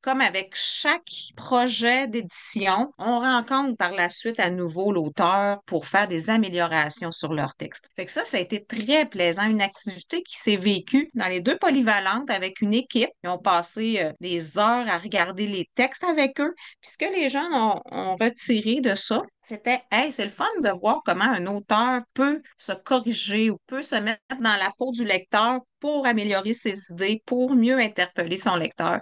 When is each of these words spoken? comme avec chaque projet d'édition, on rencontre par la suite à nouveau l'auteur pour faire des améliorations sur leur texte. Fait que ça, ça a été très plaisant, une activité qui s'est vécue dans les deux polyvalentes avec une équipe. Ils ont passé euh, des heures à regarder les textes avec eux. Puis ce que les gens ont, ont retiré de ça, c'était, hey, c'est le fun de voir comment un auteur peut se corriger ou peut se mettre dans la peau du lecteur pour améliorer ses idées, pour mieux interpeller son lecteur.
comme 0.00 0.20
avec 0.20 0.54
chaque 0.54 1.10
projet 1.36 2.06
d'édition, 2.06 2.90
on 2.98 3.18
rencontre 3.18 3.76
par 3.76 3.92
la 3.92 4.08
suite 4.08 4.40
à 4.40 4.50
nouveau 4.50 4.92
l'auteur 4.92 5.60
pour 5.66 5.86
faire 5.86 6.08
des 6.08 6.30
améliorations 6.30 7.10
sur 7.10 7.34
leur 7.34 7.54
texte. 7.54 7.88
Fait 7.96 8.06
que 8.06 8.12
ça, 8.12 8.24
ça 8.24 8.36
a 8.36 8.40
été 8.40 8.64
très 8.64 9.06
plaisant, 9.06 9.48
une 9.48 9.60
activité 9.60 10.22
qui 10.22 10.36
s'est 10.36 10.56
vécue 10.56 11.10
dans 11.14 11.28
les 11.28 11.40
deux 11.40 11.58
polyvalentes 11.58 12.30
avec 12.30 12.60
une 12.60 12.74
équipe. 12.74 13.10
Ils 13.24 13.30
ont 13.30 13.38
passé 13.38 14.00
euh, 14.00 14.12
des 14.20 14.58
heures 14.58 14.88
à 14.88 14.98
regarder 14.98 15.46
les 15.46 15.68
textes 15.74 16.04
avec 16.04 16.40
eux. 16.40 16.52
Puis 16.80 16.92
ce 16.92 16.98
que 16.98 17.12
les 17.12 17.28
gens 17.28 17.48
ont, 17.52 17.80
ont 17.92 18.16
retiré 18.16 18.80
de 18.80 18.94
ça, 18.94 19.22
c'était, 19.48 19.82
hey, 19.90 20.12
c'est 20.12 20.24
le 20.24 20.30
fun 20.30 20.44
de 20.62 20.68
voir 20.68 21.00
comment 21.06 21.24
un 21.24 21.46
auteur 21.46 22.02
peut 22.12 22.42
se 22.58 22.72
corriger 22.72 23.50
ou 23.50 23.56
peut 23.66 23.82
se 23.82 23.94
mettre 23.94 24.20
dans 24.40 24.56
la 24.56 24.70
peau 24.76 24.92
du 24.92 25.04
lecteur 25.04 25.60
pour 25.80 26.06
améliorer 26.06 26.52
ses 26.52 26.90
idées, 26.90 27.22
pour 27.24 27.54
mieux 27.54 27.78
interpeller 27.78 28.36
son 28.36 28.56
lecteur. 28.56 29.00